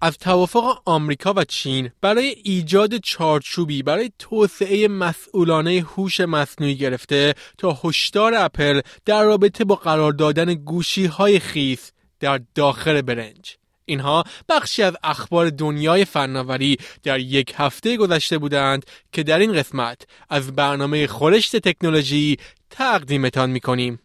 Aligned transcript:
از 0.00 0.18
توافق 0.18 0.82
آمریکا 0.84 1.34
و 1.36 1.44
چین 1.44 1.90
برای 2.00 2.34
ایجاد 2.44 2.96
چارچوبی 2.96 3.82
برای 3.82 4.10
توسعه 4.18 4.88
مسئولانه 4.88 5.84
هوش 5.96 6.20
مصنوعی 6.20 6.76
گرفته 6.76 7.34
تا 7.58 7.78
هشدار 7.84 8.34
اپل 8.34 8.80
در 9.04 9.24
رابطه 9.24 9.64
با 9.64 9.74
قرار 9.74 10.12
دادن 10.12 10.54
گوشی 10.54 11.06
های 11.06 11.38
خیس 11.38 11.92
در 12.20 12.40
داخل 12.54 13.02
برنج 13.02 13.56
اینها 13.84 14.24
بخشی 14.48 14.82
از 14.82 14.96
اخبار 15.02 15.50
دنیای 15.50 16.04
فناوری 16.04 16.76
در 17.02 17.18
یک 17.18 17.54
هفته 17.56 17.96
گذشته 17.96 18.38
بودند 18.38 18.86
که 19.12 19.22
در 19.22 19.38
این 19.38 19.52
قسمت 19.52 20.02
از 20.30 20.52
برنامه 20.52 21.06
خورشت 21.06 21.56
تکنولوژی 21.56 22.36
تقدیمتان 22.70 23.50
می‌کنیم. 23.50 23.98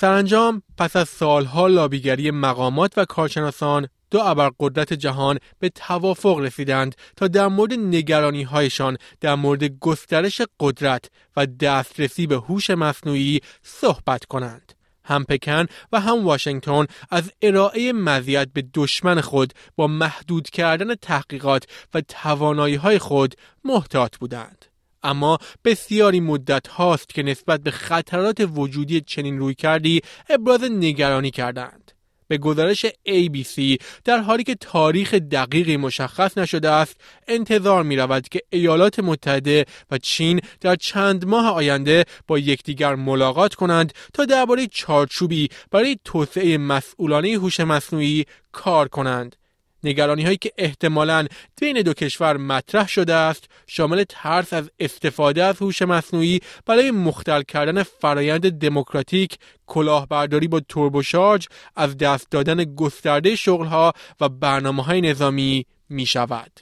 سرانجام 0.00 0.62
پس 0.78 0.96
از 0.96 1.08
سالها 1.08 1.66
لابیگری 1.66 2.30
مقامات 2.30 2.92
و 2.96 3.04
کارشناسان 3.04 3.88
دو 4.10 4.20
ابرقدرت 4.20 4.92
جهان 4.92 5.38
به 5.58 5.68
توافق 5.68 6.38
رسیدند 6.38 6.94
تا 7.16 7.28
در 7.28 7.46
مورد 7.46 7.72
نگرانی 7.72 8.42
هایشان 8.42 8.96
در 9.20 9.34
مورد 9.34 9.64
گسترش 9.64 10.40
قدرت 10.60 11.04
و 11.36 11.46
دسترسی 11.46 12.26
به 12.26 12.36
هوش 12.36 12.70
مصنوعی 12.70 13.40
صحبت 13.62 14.24
کنند. 14.24 14.72
هم 15.04 15.24
پکن 15.24 15.66
و 15.92 16.00
هم 16.00 16.24
واشنگتن 16.24 16.86
از 17.10 17.32
ارائه 17.42 17.92
مزیت 17.92 18.48
به 18.52 18.64
دشمن 18.74 19.20
خود 19.20 19.52
با 19.76 19.86
محدود 19.86 20.50
کردن 20.50 20.94
تحقیقات 20.94 21.64
و 21.94 22.00
توانایی 22.00 22.74
های 22.74 22.98
خود 22.98 23.34
محتاط 23.64 24.16
بودند. 24.16 24.69
اما 25.02 25.38
بسیاری 25.64 26.20
مدت 26.20 26.68
هاست 26.68 27.08
که 27.08 27.22
نسبت 27.22 27.60
به 27.60 27.70
خطرات 27.70 28.48
وجودی 28.54 29.00
چنین 29.00 29.38
روی 29.38 29.54
کردی 29.54 30.00
ابراز 30.28 30.62
نگرانی 30.62 31.30
کردند. 31.30 31.92
به 32.30 32.38
گزارش 32.38 32.86
ABC 32.86 33.82
در 34.04 34.18
حالی 34.18 34.44
که 34.44 34.54
تاریخ 34.54 35.14
دقیقی 35.14 35.76
مشخص 35.76 36.38
نشده 36.38 36.70
است 36.70 36.96
انتظار 37.28 37.82
می 37.82 37.96
رود 37.96 38.28
که 38.28 38.40
ایالات 38.50 38.98
متحده 38.98 39.64
و 39.90 39.98
چین 39.98 40.40
در 40.60 40.76
چند 40.76 41.24
ماه 41.24 41.46
آینده 41.46 42.04
با 42.26 42.38
یکدیگر 42.38 42.94
ملاقات 42.94 43.54
کنند 43.54 43.92
تا 44.14 44.24
درباره 44.24 44.66
چارچوبی 44.66 45.48
برای 45.70 45.96
توسعه 46.04 46.58
مسئولانه 46.58 47.28
هوش 47.28 47.60
مصنوعی 47.60 48.24
کار 48.52 48.88
کنند 48.88 49.36
نگرانی 49.84 50.22
هایی 50.22 50.36
که 50.36 50.52
احتمالاً 50.58 51.26
بین 51.60 51.82
دو 51.82 51.92
کشور 51.92 52.36
مطرح 52.36 52.88
شده 52.88 53.14
است 53.14 53.44
شامل 53.66 54.04
ترس 54.08 54.52
از 54.52 54.70
استفاده 54.78 55.44
از 55.44 55.56
هوش 55.62 55.82
مصنوعی 55.82 56.40
برای 56.66 56.90
مختل 56.90 57.42
کردن 57.42 57.82
فرایند 57.82 58.50
دموکراتیک 58.50 59.38
کلاهبرداری 59.66 60.48
با 60.48 60.60
توربوشارج 60.60 61.48
از 61.76 61.96
دست 61.96 62.30
دادن 62.30 62.64
گسترده 62.64 63.36
شغلها 63.36 63.92
و 64.20 64.28
برنامه 64.28 64.82
های 64.82 65.00
نظامی 65.00 65.66
می 65.88 66.06
شود. 66.06 66.60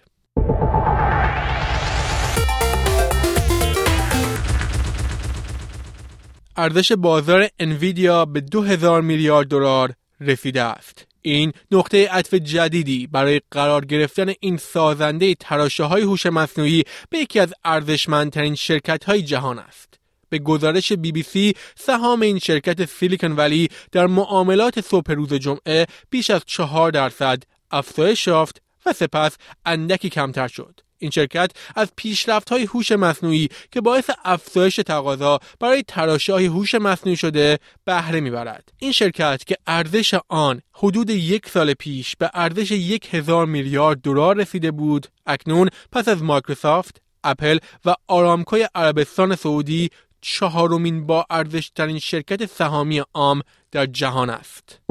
ارزش 6.57 6.93
بازار 6.93 7.49
انویدیا 7.59 8.25
به 8.25 8.41
2000 8.41 9.03
میلیارد 9.03 9.49
دلار 9.49 9.93
رسیده 10.21 10.62
است. 10.62 11.08
این 11.31 11.53
نقطه 11.71 12.09
عطف 12.09 12.34
جدیدی 12.34 13.06
برای 13.06 13.41
قرار 13.50 13.84
گرفتن 13.84 14.33
این 14.41 14.56
سازنده 14.56 15.34
تراشه 15.34 15.84
های 15.84 16.03
هوش 16.03 16.27
مصنوعی 16.27 16.83
به 17.11 17.19
یکی 17.19 17.41
از 17.41 17.55
ارزشمندترین 17.65 18.55
شرکت 18.55 19.05
های 19.05 19.22
جهان 19.22 19.59
است. 19.59 19.94
به 20.28 20.39
گزارش 20.39 20.93
بی 20.93 21.12
بی 21.12 21.22
سی 21.22 21.55
سهام 21.77 22.22
این 22.22 22.39
شرکت 22.39 22.84
سیلیکون 22.84 23.33
ولی 23.37 23.69
در 23.93 24.06
معاملات 24.06 24.81
صبح 24.81 25.12
روز 25.12 25.34
جمعه 25.34 25.87
بیش 26.11 26.31
از 26.31 26.43
چهار 26.47 26.91
درصد 26.91 27.43
افزایش 27.71 28.27
یافت 28.27 28.62
و 28.87 28.93
سپس 28.93 29.37
اندکی 29.66 30.10
کمتر 30.10 30.49
شد. 30.49 30.81
این 30.98 31.10
شرکت 31.10 31.50
از 31.76 31.88
پیشرفت 31.97 32.48
های 32.48 32.64
هوش 32.64 32.92
مصنوعی 32.92 33.48
که 33.72 33.81
باعث 33.81 34.10
افزایش 34.25 34.76
تقاضا 34.76 35.38
برای 35.60 35.84
تراشه 35.88 36.32
های 36.32 36.47
هوش 36.47 36.75
مصنوعی 36.75 37.16
شده 37.16 37.59
بهره 37.84 38.20
می‌برد 38.20 38.72
این 38.78 38.92
شرکت 38.92 39.44
که 39.47 39.56
ارزش 39.66 40.14
آن 40.28 40.62
حدود 40.72 41.10
یک 41.10 41.48
سال 41.48 41.75
پیش 41.75 42.16
به 42.16 42.31
ارزش 42.34 42.70
یک 42.70 43.14
هزار 43.14 43.47
میلیارد 43.47 44.00
دلار 44.00 44.36
رسیده 44.36 44.70
بود 44.70 45.06
اکنون 45.26 45.69
پس 45.92 46.09
از 46.09 46.22
مایکروسافت 46.22 47.03
اپل 47.25 47.59
و 47.84 47.94
آرامکوی 48.09 48.69
عربستان 48.75 49.36
سعودی 49.36 49.91
چهارمین 50.20 51.06
با 51.06 51.26
ارزشترین 51.30 51.98
شرکت 51.98 52.47
سهامی 52.47 53.03
عام 53.15 53.42
در 53.72 53.86
جهان 53.86 54.30
است. 54.30 54.88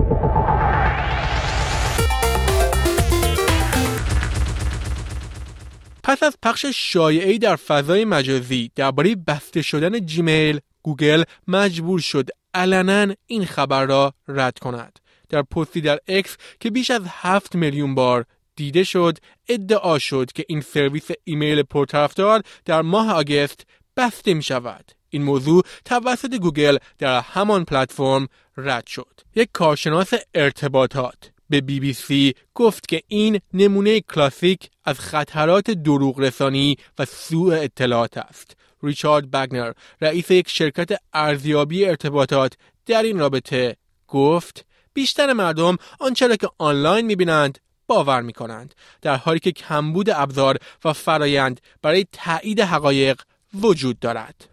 پس 6.07 6.23
از 6.23 6.37
پخش 6.43 6.65
شایعی 6.65 7.39
در 7.39 7.55
فضای 7.55 8.05
مجازی 8.05 8.71
درباره 8.75 9.15
بسته 9.15 9.61
شدن 9.61 10.05
جیمیل 10.05 10.59
گوگل 10.83 11.23
مجبور 11.47 11.99
شد 11.99 12.29
علنا 12.53 13.13
این 13.25 13.45
خبر 13.45 13.85
را 13.85 14.13
رد 14.27 14.59
کند. 14.59 14.99
در 15.29 15.41
پستی 15.41 15.81
در 15.81 15.99
اکس 16.07 16.37
که 16.59 16.69
بیش 16.69 16.91
از 16.91 17.01
هفت 17.07 17.55
میلیون 17.55 17.95
بار 17.95 18.25
دیده 18.55 18.83
شد 18.83 19.17
ادعا 19.47 19.99
شد 19.99 20.31
که 20.31 20.45
این 20.47 20.61
سرویس 20.61 21.07
ایمیل 21.23 21.63
پرطرفدار 21.63 22.41
در 22.65 22.81
ماه 22.81 23.13
August 23.13 23.65
بسته 23.97 24.33
می 24.33 24.43
شود 24.43 24.91
این 25.09 25.23
موضوع 25.23 25.63
توسط 25.85 26.35
گوگل 26.35 26.77
در 26.97 27.21
همان 27.21 27.65
پلتفرم 27.65 28.27
رد 28.57 28.87
شد. 28.87 29.19
یک 29.35 29.49
کارشناس 29.53 30.13
ارتباطات. 30.33 31.36
به 31.49 31.61
بی 31.61 31.79
بی 31.79 31.93
سی 31.93 32.33
گفت 32.55 32.87
که 32.87 33.01
این 33.07 33.39
نمونه 33.53 34.01
کلاسیک 34.01 34.69
از 34.85 34.99
خطرات 34.99 35.71
دروغ 35.71 36.19
رسانی 36.19 36.77
و 36.99 37.05
سوء 37.05 37.55
اطلاعات 37.55 38.17
است. 38.17 38.57
ریچارد 38.83 39.31
بگنر 39.31 39.71
رئیس 40.01 40.31
یک 40.31 40.49
شرکت 40.49 40.99
ارزیابی 41.13 41.85
ارتباطات 41.85 42.53
در 42.85 43.03
این 43.03 43.19
رابطه 43.19 43.75
گفت 44.07 44.65
بیشتر 44.93 45.33
مردم 45.33 45.77
آنچه 45.99 46.27
را 46.27 46.35
که 46.35 46.49
آنلاین 46.57 47.05
می‌بینند 47.05 47.59
باور 47.87 48.21
می 48.21 48.33
کنند 48.33 48.75
در 49.01 49.15
حالی 49.15 49.39
که 49.39 49.51
کمبود 49.51 50.09
ابزار 50.09 50.57
و 50.85 50.93
فرایند 50.93 51.61
برای 51.81 52.05
تایید 52.11 52.59
حقایق 52.59 53.21
وجود 53.61 53.99
دارد. 53.99 54.49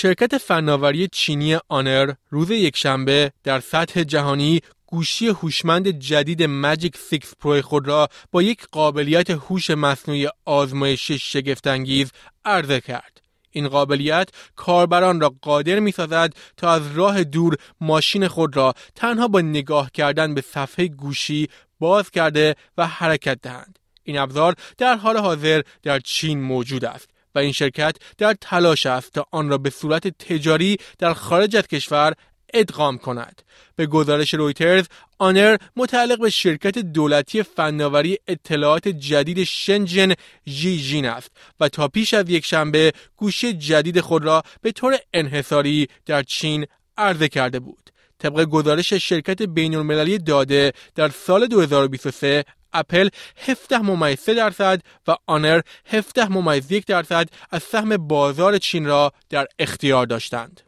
شرکت 0.00 0.38
فناوری 0.38 1.08
چینی 1.08 1.56
آنر 1.68 2.12
روز 2.30 2.50
یکشنبه 2.50 3.32
در 3.44 3.60
سطح 3.60 4.02
جهانی 4.02 4.60
گوشی 4.86 5.28
هوشمند 5.28 5.88
جدید 5.88 6.42
ماجیک 6.42 6.96
6 7.10 7.18
پرو 7.40 7.62
خود 7.62 7.88
را 7.88 8.08
با 8.32 8.42
یک 8.42 8.66
قابلیت 8.72 9.30
هوش 9.30 9.70
مصنوعی 9.70 10.28
آزمایشی 10.44 11.18
شگفتانگیز 11.18 12.12
عرضه 12.44 12.80
کرد. 12.80 13.20
این 13.50 13.68
قابلیت 13.68 14.28
کاربران 14.56 15.20
را 15.20 15.34
قادر 15.42 15.80
می 15.80 15.92
سازد 15.92 16.34
تا 16.56 16.70
از 16.70 16.96
راه 16.96 17.24
دور 17.24 17.56
ماشین 17.80 18.28
خود 18.28 18.56
را 18.56 18.74
تنها 18.94 19.28
با 19.28 19.40
نگاه 19.40 19.90
کردن 19.94 20.34
به 20.34 20.40
صفحه 20.40 20.88
گوشی 20.88 21.48
باز 21.80 22.10
کرده 22.10 22.56
و 22.76 22.86
حرکت 22.86 23.38
دهند. 23.42 23.78
این 24.02 24.18
ابزار 24.18 24.54
در 24.78 24.96
حال 24.96 25.16
حاضر 25.16 25.62
در 25.82 25.98
چین 25.98 26.40
موجود 26.40 26.84
است 26.84 27.08
این 27.38 27.52
شرکت 27.52 27.96
در 28.18 28.36
تلاش 28.40 28.86
است 28.86 29.12
تا 29.12 29.26
آن 29.30 29.48
را 29.48 29.58
به 29.58 29.70
صورت 29.70 30.08
تجاری 30.08 30.76
در 30.98 31.14
خارج 31.14 31.56
از 31.56 31.66
کشور 31.66 32.14
ادغام 32.54 32.98
کند. 32.98 33.42
به 33.76 33.86
گزارش 33.86 34.34
رویترز 34.34 34.86
آنر 35.18 35.56
متعلق 35.76 36.20
به 36.20 36.30
شرکت 36.30 36.78
دولتی 36.78 37.42
فناوری 37.42 38.18
اطلاعات 38.28 38.88
جدید 38.88 39.44
شنجن 39.44 40.14
جین 40.46 41.06
است 41.06 41.30
و 41.60 41.68
تا 41.68 41.88
پیش 41.88 42.14
از 42.14 42.30
یک 42.30 42.44
شنبه 42.44 42.92
گوشی 43.16 43.52
جدید 43.52 44.00
خود 44.00 44.24
را 44.24 44.42
به 44.62 44.72
طور 44.72 44.98
انحصاری 45.14 45.88
در 46.06 46.22
چین 46.22 46.66
عرضه 46.96 47.28
کرده 47.28 47.60
بود. 47.60 47.90
طبق 48.18 48.44
گزارش 48.44 48.94
شرکت 48.94 49.42
بین 49.42 49.74
المللی 49.74 50.18
داده 50.18 50.72
در 50.94 51.08
سال 51.08 51.46
2023 51.46 52.44
اپل 52.72 53.08
17 53.36 53.78
ممیز 53.78 54.20
3 54.20 54.34
درصد 54.34 54.82
و 55.08 55.16
آنر 55.26 55.60
17 55.86 56.28
ممیز 56.28 56.72
1 56.72 56.86
درصد 56.86 57.28
از 57.50 57.62
سهم 57.62 57.96
بازار 57.96 58.58
چین 58.58 58.86
را 58.86 59.12
در 59.30 59.46
اختیار 59.58 60.06
داشتند. 60.06 60.60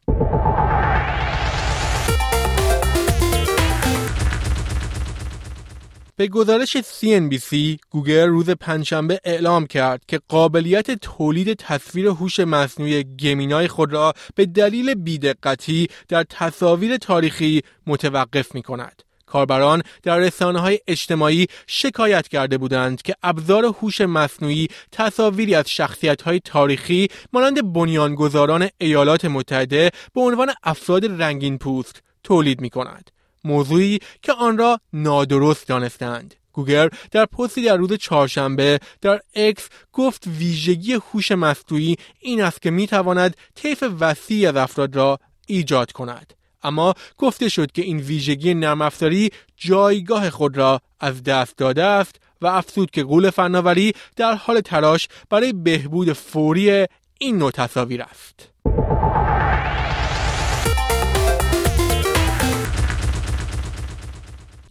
به 6.21 6.29
گزارش 6.29 6.77
CNBC 6.77 7.79
گوگل 7.91 8.29
روز 8.29 8.51
پنجشنبه 8.51 9.21
اعلام 9.25 9.67
کرد 9.67 10.03
که 10.09 10.21
قابلیت 10.29 10.91
تولید 10.91 11.53
تصویر 11.53 12.07
هوش 12.07 12.41
مصنوعی 12.41 13.05
گمینای 13.05 13.69
خود 13.69 13.93
را 13.93 14.13
به 14.35 14.47
دلیل 14.47 14.95
بیدقتی 14.95 15.89
در 16.09 16.23
تصاویر 16.23 16.97
تاریخی 16.97 17.63
متوقف 17.87 18.55
می 18.55 18.63
کند. 18.63 19.03
کاربران 19.31 19.83
در 20.03 20.19
رسانه 20.19 20.61
های 20.61 20.79
اجتماعی 20.87 21.47
شکایت 21.67 22.29
کرده 22.29 22.59
بودند 22.59 23.03
که 23.03 23.15
ابزار 23.23 23.65
هوش 23.65 24.01
مصنوعی 24.01 24.69
تصاویری 24.93 25.55
از 25.55 25.71
شخصیت 25.71 26.23
های 26.23 26.41
تاریخی 26.41 27.09
مانند 27.33 27.73
بنیانگذاران 27.73 28.69
ایالات 28.79 29.25
متحده 29.25 29.91
به 30.15 30.21
عنوان 30.21 30.53
افراد 30.63 31.23
رنگین 31.23 31.59
پوست 31.59 32.03
تولید 32.25 32.61
می 32.61 32.71
کند. 32.71 33.11
موضوعی 33.45 33.99
که 34.23 34.33
آن 34.33 34.59
را 34.59 34.81
نادرست 34.93 35.69
دانستند. 35.69 36.35
گوگل 36.53 36.89
در 37.11 37.27
پستی 37.27 37.63
در 37.63 37.77
روز 37.77 37.93
چهارشنبه 37.93 38.79
در 39.01 39.21
اکس 39.35 39.69
گفت 39.93 40.27
ویژگی 40.27 40.93
هوش 40.93 41.33
مصنوعی 41.33 41.97
این 42.21 42.43
است 42.43 42.63
که 42.63 42.71
می 42.71 42.87
تواند 42.87 43.37
طیف 43.55 43.85
وسیعی 44.01 44.47
از 44.47 44.57
افراد 44.57 44.97
را 44.97 45.19
ایجاد 45.47 45.93
کند. 45.93 46.35
اما 46.63 46.95
گفته 47.19 47.49
شد 47.49 47.73
که 47.73 47.83
این 47.83 47.99
ویژگی 47.99 48.55
نرم 48.55 48.83
افزاری 48.83 49.31
جایگاه 49.57 50.31
خود 50.31 50.57
را 50.57 50.81
از 51.01 51.23
دست 51.23 51.57
داده 51.57 51.85
است 51.85 52.21
و 52.41 52.47
افزود 52.47 52.91
که 52.91 53.03
غول 53.03 53.31
فناوری 53.31 53.93
در 54.17 54.35
حال 54.35 54.61
تلاش 54.61 55.09
برای 55.31 55.53
بهبود 55.53 56.13
فوری 56.13 56.87
این 57.19 57.39
نوع 57.39 57.51
تصاویر 57.51 58.03
است. 58.03 58.51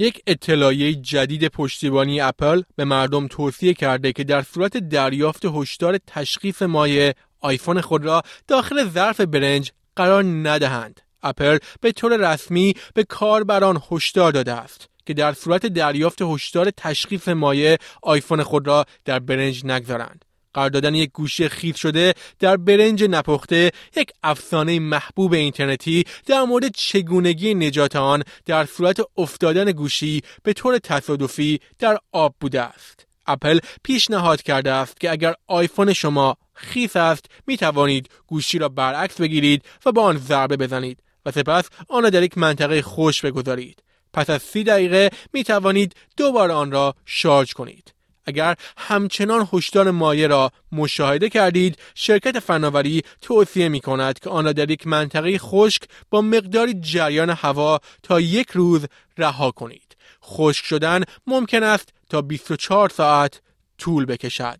یک 0.02 0.22
اطلاعیه 0.28 0.94
جدید 0.94 1.48
پشتیبانی 1.48 2.22
اپل 2.22 2.62
به 2.76 2.86
مردم 2.86 3.28
توصیه 3.28 3.74
کرده 3.74 4.14
که 4.14 4.24
در 4.24 4.42
صورت 4.42 4.78
دریافت 4.78 5.46
هشدار 5.46 5.98
تشخیص 6.08 6.62
مایع 6.62 7.14
آیفون 7.40 7.82
خود 7.82 8.06
را 8.06 8.22
داخل 8.48 8.90
ظرف 8.90 9.22
برنج 9.22 9.72
قرار 9.96 10.24
ندهند. 10.24 11.02
اپل 11.24 11.58
به 11.82 11.92
طور 11.92 12.34
رسمی 12.34 12.74
به 12.94 13.04
کاربران 13.04 13.82
هشدار 13.92 14.32
داده 14.32 14.54
است 14.54 14.90
که 15.06 15.14
در 15.14 15.34
صورت 15.34 15.66
دریافت 15.66 16.22
هشدار 16.22 16.72
تشخیص 16.78 17.28
مایع 17.28 17.78
آیفون 18.02 18.44
خود 18.44 18.68
را 18.68 18.86
در 19.06 19.20
برنج 19.20 19.66
نگذارند. 19.66 20.26
قرار 20.54 20.70
دادن 20.70 20.96
یک 20.96 21.12
گوشی 21.12 21.50
خیس 21.50 21.76
شده 21.76 22.14
در 22.40 22.58
برنج 22.58 23.04
نپخته 23.04 23.72
یک 23.96 24.12
افسانه 24.24 24.80
محبوب 24.80 25.34
اینترنتی 25.34 26.04
در 26.26 26.44
مورد 26.44 26.76
چگونگی 26.76 27.54
نجات 27.54 27.96
آن 27.96 28.24
در 28.46 28.66
صورت 28.66 29.00
افتادن 29.18 29.72
گوشی 29.72 30.22
به 30.44 30.54
طور 30.54 30.78
تصادفی 30.78 31.60
در 31.80 31.98
آب 32.12 32.36
بوده 32.40 32.62
است. 32.62 33.08
اپل 33.28 33.60
پیشنهاد 33.84 34.42
کرده 34.42 34.72
است 34.72 35.00
که 35.00 35.12
اگر 35.12 35.34
آیفون 35.48 35.94
شما 35.94 36.38
خیس 36.54 36.96
است 36.96 37.26
می 37.48 37.58
توانید 37.58 38.10
گوشی 38.28 38.60
را 38.60 38.70
برعکس 38.70 39.22
بگیرید 39.22 39.64
و 39.86 39.92
با 39.92 40.04
آن 40.04 40.18
ضربه 40.18 40.58
بزنید 40.58 41.00
سپس 41.32 41.70
آن 41.88 42.04
را 42.04 42.10
در 42.10 42.24
یک 42.24 42.38
منطقه 42.38 42.82
خوش 42.82 43.22
بگذارید. 43.26 43.84
پس 44.14 44.30
از 44.30 44.42
سی 44.42 44.64
دقیقه 44.64 45.10
می 45.34 45.44
توانید 45.44 45.96
دوباره 46.18 46.54
آن 46.54 46.72
را 46.72 46.96
شارژ 47.06 47.54
کنید. 47.54 47.94
اگر 48.26 48.56
همچنان 48.78 49.48
هشدار 49.54 49.92
مایه 49.92 50.28
را 50.28 50.52
مشاهده 50.72 51.30
کردید 51.30 51.78
شرکت 51.96 52.40
فناوری 52.40 53.02
توصیه 53.22 53.70
می 53.70 53.80
کند 53.80 54.20
که 54.20 54.30
آن 54.30 54.46
را 54.46 54.54
در 54.54 54.72
یک 54.72 54.88
منطقه 54.88 55.38
خشک 55.38 55.82
با 56.10 56.22
مقداری 56.22 56.74
جریان 56.74 57.30
هوا 57.30 57.80
تا 58.04 58.20
یک 58.20 58.50
روز 58.52 58.86
رها 59.18 59.52
کنید 59.52 59.98
خشک 60.24 60.66
شدن 60.66 61.04
ممکن 61.28 61.64
است 61.64 61.90
تا 62.10 62.22
24 62.22 62.90
ساعت 62.90 63.42
طول 63.78 64.06
بکشد 64.06 64.60